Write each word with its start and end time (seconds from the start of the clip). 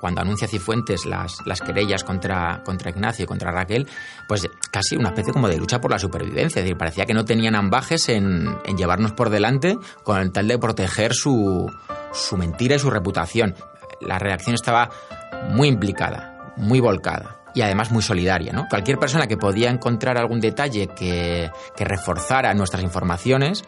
cuando 0.00 0.20
anuncia 0.20 0.48
Cifuentes 0.48 1.06
las, 1.06 1.44
las 1.46 1.60
querellas 1.60 2.04
contra, 2.04 2.62
contra 2.64 2.90
Ignacio 2.90 3.24
y 3.24 3.26
contra 3.26 3.50
Raquel, 3.50 3.86
pues 4.28 4.48
casi 4.70 4.96
una 4.96 5.10
especie 5.10 5.32
como 5.32 5.48
de 5.48 5.58
lucha 5.58 5.80
por 5.80 5.90
la 5.90 5.98
supervivencia. 5.98 6.60
Es 6.60 6.64
decir, 6.64 6.76
parecía 6.76 7.06
que 7.06 7.14
no 7.14 7.24
tenían 7.24 7.54
ambajes 7.54 8.08
en, 8.08 8.56
en 8.64 8.76
llevarnos 8.76 9.12
por 9.12 9.30
delante 9.30 9.78
con 10.02 10.20
el 10.20 10.32
tal 10.32 10.48
de 10.48 10.58
proteger 10.58 11.14
su, 11.14 11.70
su 12.12 12.36
mentira 12.36 12.76
y 12.76 12.78
su 12.78 12.90
reputación. 12.90 13.54
La 14.00 14.18
redacción 14.18 14.54
estaba 14.54 14.90
muy 15.50 15.68
implicada, 15.68 16.52
muy 16.56 16.80
volcada 16.80 17.40
y 17.54 17.62
además 17.62 17.90
muy 17.90 18.02
solidaria. 18.02 18.52
¿no? 18.52 18.66
Cualquier 18.68 18.98
persona 18.98 19.26
que 19.26 19.36
podía 19.36 19.70
encontrar 19.70 20.18
algún 20.18 20.40
detalle 20.40 20.88
que, 20.88 21.50
que 21.74 21.84
reforzara 21.84 22.52
nuestras 22.54 22.82
informaciones, 22.82 23.64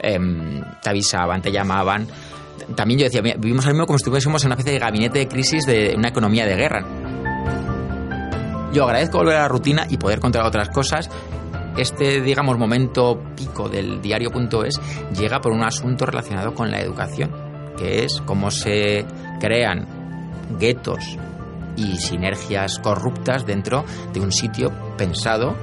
eh, 0.00 0.18
te 0.80 0.90
avisaban, 0.90 1.42
te 1.42 1.52
llamaban. 1.52 2.06
También 2.74 3.00
yo 3.00 3.04
decía, 3.04 3.22
vivimos 3.22 3.64
ahora 3.64 3.74
mismo 3.74 3.86
como 3.86 3.98
si 3.98 4.02
estuviésemos 4.02 4.42
en 4.42 4.48
una 4.48 4.54
especie 4.54 4.72
de 4.72 4.78
gabinete 4.78 5.18
de 5.18 5.28
crisis 5.28 5.66
de 5.66 5.94
una 5.96 6.08
economía 6.08 6.46
de 6.46 6.56
guerra. 6.56 6.86
Yo 8.72 8.84
agradezco 8.84 9.18
volver 9.18 9.36
a 9.36 9.42
la 9.42 9.48
rutina 9.48 9.86
y 9.88 9.98
poder 9.98 10.20
contar 10.20 10.44
otras 10.44 10.70
cosas. 10.70 11.10
Este, 11.76 12.20
digamos, 12.20 12.58
momento 12.58 13.22
pico 13.36 13.68
del 13.68 14.00
diario.es 14.00 14.80
llega 15.18 15.40
por 15.40 15.52
un 15.52 15.62
asunto 15.62 16.06
relacionado 16.06 16.54
con 16.54 16.70
la 16.70 16.80
educación, 16.80 17.32
que 17.76 18.04
es 18.04 18.22
cómo 18.24 18.50
se 18.50 19.04
crean 19.40 19.86
guetos 20.58 21.18
y 21.76 21.96
sinergias 21.96 22.78
corruptas 22.78 23.46
dentro 23.46 23.84
de 24.12 24.20
un 24.20 24.32
sitio 24.32 24.70
pensado 24.96 25.54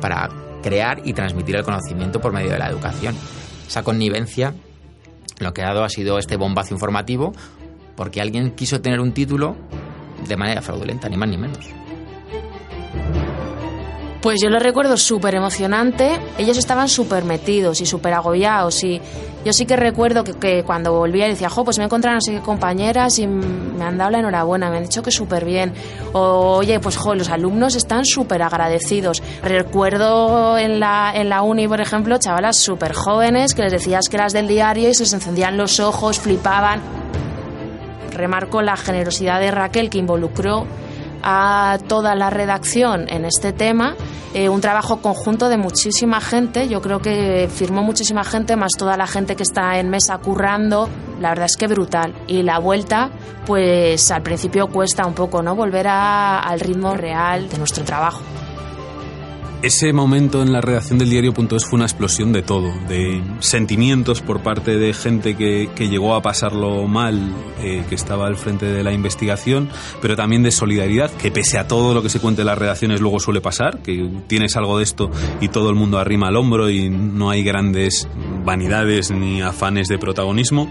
para 0.00 0.28
crear 0.62 1.00
y 1.04 1.12
transmitir 1.12 1.56
el 1.56 1.64
conocimiento 1.64 2.20
por 2.20 2.32
medio 2.32 2.50
de 2.50 2.58
la 2.58 2.68
educación. 2.68 3.14
Esa 3.66 3.82
connivencia 3.82 4.54
lo 5.38 5.52
que 5.52 5.62
ha 5.62 5.66
dado 5.66 5.84
ha 5.84 5.88
sido 5.88 6.18
este 6.18 6.36
bombazo 6.36 6.74
informativo 6.74 7.32
porque 7.96 8.20
alguien 8.20 8.52
quiso 8.52 8.80
tener 8.80 9.00
un 9.00 9.12
título 9.12 9.56
de 10.26 10.36
manera 10.36 10.62
fraudulenta, 10.62 11.08
ni 11.08 11.16
más 11.16 11.28
ni 11.28 11.36
menos. 11.36 11.58
Pues 14.20 14.40
yo 14.42 14.50
lo 14.50 14.58
recuerdo 14.58 14.96
súper 14.96 15.36
emocionante. 15.36 16.18
Ellos 16.38 16.58
estaban 16.58 16.88
súper 16.88 17.24
metidos 17.24 17.80
y 17.80 17.86
súper 17.86 18.14
agobiados. 18.14 18.82
Y 18.82 19.00
yo 19.44 19.52
sí 19.52 19.64
que 19.64 19.76
recuerdo 19.76 20.24
que, 20.24 20.32
que 20.32 20.64
cuando 20.64 20.92
volvía 20.92 21.28
decía, 21.28 21.48
jo, 21.48 21.64
pues 21.64 21.78
me 21.78 21.84
he 21.84 21.86
encontrado 21.86 22.18
no 22.18 22.42
compañeras 22.42 23.20
y 23.20 23.28
me 23.28 23.84
han 23.84 23.96
dado 23.96 24.10
la 24.10 24.18
enhorabuena, 24.18 24.70
me 24.70 24.78
han 24.78 24.82
dicho 24.82 25.02
que 25.02 25.12
súper 25.12 25.44
bien. 25.44 25.72
O, 26.12 26.56
oye, 26.56 26.80
pues 26.80 26.96
jo, 26.96 27.14
los 27.14 27.28
alumnos 27.28 27.76
están 27.76 28.04
súper 28.04 28.42
agradecidos. 28.42 29.22
Recuerdo 29.42 30.58
en 30.58 30.80
la, 30.80 31.12
en 31.14 31.28
la 31.28 31.42
uni, 31.42 31.68
por 31.68 31.80
ejemplo, 31.80 32.18
chavalas 32.18 32.56
súper 32.56 32.94
jóvenes 32.94 33.54
que 33.54 33.62
les 33.62 33.72
decías 33.72 34.08
que 34.08 34.16
eras 34.16 34.32
del 34.32 34.48
diario 34.48 34.88
y 34.88 34.94
se 34.94 35.04
les 35.04 35.12
encendían 35.12 35.56
los 35.56 35.78
ojos, 35.78 36.18
flipaban. 36.18 36.80
Remarco 38.10 38.62
la 38.62 38.76
generosidad 38.76 39.38
de 39.38 39.52
Raquel 39.52 39.90
que 39.90 39.98
involucró 39.98 40.66
a 41.22 41.78
toda 41.88 42.14
la 42.14 42.30
redacción 42.30 43.06
en 43.08 43.24
este 43.24 43.52
tema, 43.52 43.94
eh, 44.34 44.48
un 44.48 44.60
trabajo 44.60 44.98
conjunto 45.02 45.48
de 45.48 45.56
muchísima 45.56 46.20
gente, 46.20 46.68
yo 46.68 46.80
creo 46.82 47.00
que 47.00 47.48
firmó 47.52 47.82
muchísima 47.82 48.24
gente, 48.24 48.56
más 48.56 48.72
toda 48.78 48.96
la 48.96 49.06
gente 49.06 49.36
que 49.36 49.42
está 49.42 49.78
en 49.78 49.88
mesa 49.90 50.18
currando, 50.18 50.88
la 51.20 51.30
verdad 51.30 51.46
es 51.46 51.56
que 51.56 51.66
brutal. 51.66 52.14
Y 52.26 52.42
la 52.42 52.58
vuelta, 52.58 53.10
pues 53.46 54.10
al 54.10 54.22
principio 54.22 54.68
cuesta 54.68 55.06
un 55.06 55.14
poco, 55.14 55.42
¿no? 55.42 55.54
Volver 55.56 55.88
a- 55.88 56.40
al 56.40 56.60
ritmo 56.60 56.94
real 56.94 57.48
de 57.48 57.58
nuestro 57.58 57.84
trabajo. 57.84 58.20
Ese 59.60 59.92
momento 59.92 60.40
en 60.40 60.52
la 60.52 60.60
redacción 60.60 61.00
del 61.00 61.10
diario.es 61.10 61.66
fue 61.66 61.78
una 61.78 61.86
explosión 61.86 62.32
de 62.32 62.42
todo, 62.42 62.72
de 62.88 63.20
sentimientos 63.40 64.22
por 64.22 64.40
parte 64.40 64.76
de 64.78 64.94
gente 64.94 65.36
que, 65.36 65.68
que 65.74 65.88
llegó 65.88 66.14
a 66.14 66.22
pasarlo 66.22 66.86
mal, 66.86 67.34
eh, 67.60 67.84
que 67.88 67.96
estaba 67.96 68.28
al 68.28 68.36
frente 68.36 68.66
de 68.66 68.84
la 68.84 68.92
investigación, 68.92 69.68
pero 70.00 70.14
también 70.14 70.44
de 70.44 70.52
solidaridad, 70.52 71.10
que 71.10 71.32
pese 71.32 71.58
a 71.58 71.66
todo 71.66 71.92
lo 71.92 72.04
que 72.04 72.08
se 72.08 72.20
cuente 72.20 72.42
en 72.42 72.46
las 72.46 72.56
redacciones 72.56 73.00
luego 73.00 73.18
suele 73.18 73.40
pasar, 73.40 73.78
que 73.78 74.08
tienes 74.28 74.56
algo 74.56 74.78
de 74.78 74.84
esto 74.84 75.10
y 75.40 75.48
todo 75.48 75.70
el 75.70 75.74
mundo 75.74 75.98
arrima 75.98 76.28
al 76.28 76.36
hombro 76.36 76.70
y 76.70 76.88
no 76.88 77.28
hay 77.28 77.42
grandes 77.42 78.08
vanidades 78.44 79.10
ni 79.10 79.42
afanes 79.42 79.88
de 79.88 79.98
protagonismo. 79.98 80.70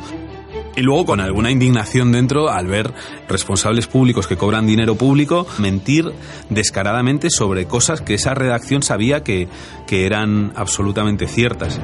Y 0.77 0.83
luego 0.83 1.07
con 1.07 1.19
alguna 1.19 1.49
indignación 1.49 2.11
dentro 2.11 2.51
al 2.51 2.67
ver 2.67 2.93
responsables 3.27 3.87
públicos 3.87 4.27
que 4.27 4.37
cobran 4.37 4.67
dinero 4.67 4.93
público 4.93 5.47
mentir 5.57 6.05
descaradamente 6.51 7.31
sobre 7.31 7.65
cosas 7.65 8.01
que 8.01 8.13
esa 8.13 8.35
redacción 8.35 8.83
sabía 8.83 9.23
que, 9.23 9.47
que 9.87 10.05
eran 10.05 10.53
absolutamente 10.55 11.27
ciertas. 11.27 11.81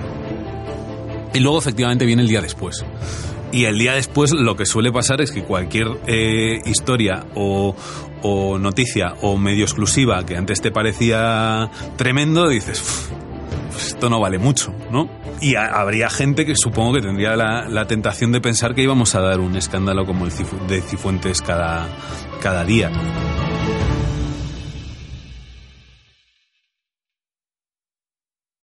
Y 1.33 1.39
luego 1.39 1.57
efectivamente 1.57 2.05
viene 2.05 2.21
el 2.21 2.27
día 2.27 2.39
después. 2.39 2.85
Y 3.51 3.65
el 3.65 3.79
día 3.79 3.93
después 3.93 4.31
lo 4.31 4.55
que 4.55 4.67
suele 4.67 4.91
pasar 4.91 5.21
es 5.21 5.31
que 5.31 5.43
cualquier 5.43 5.87
eh, 6.05 6.59
historia 6.63 7.25
o, 7.33 7.75
o 8.21 8.59
noticia 8.59 9.15
o 9.21 9.37
medio 9.37 9.63
exclusiva 9.63 10.23
que 10.23 10.37
antes 10.37 10.61
te 10.61 10.69
parecía 10.69 11.71
tremendo, 11.95 12.47
dices, 12.47 12.79
"Uf, 12.79 13.09
pues 13.71 13.87
esto 13.87 14.07
no 14.11 14.19
vale 14.19 14.37
mucho, 14.37 14.71
¿no? 14.91 15.22
Y 15.41 15.55
ha- 15.55 15.67
habría 15.79 16.09
gente 16.09 16.45
que 16.45 16.53
supongo 16.55 16.93
que 16.93 17.01
tendría 17.01 17.35
la, 17.35 17.85
tentación 17.85 18.31
de 18.31 18.41
pensar 18.41 18.73
que 18.75 18.81
íbamos 18.81 19.15
a 19.15 19.21
dar 19.21 19.39
un 19.39 19.55
escándalo 19.55 20.05
como 20.05 20.25
el 20.25 20.31
de 20.67 20.81
Cifuentes 20.81 21.41
cada, 21.41 21.87
cada 22.41 22.63
día. 22.63 22.89